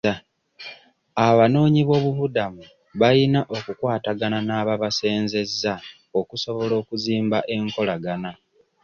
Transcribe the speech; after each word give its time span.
Abanoonyiboobubudamu 1.27 2.63
bayina 2.99 3.41
okukwatagaana 3.57 4.39
n'ababasenzezza 4.47 5.73
okusobola 6.19 6.73
okuzimba 6.81 7.37
ekolagana. 7.55 8.31